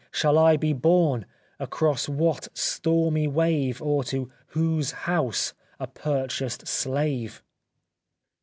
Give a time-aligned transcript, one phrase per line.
[0.09, 1.27] Shall I be borne,
[1.59, 7.43] across what stormy wave Or to whose house a purchased slave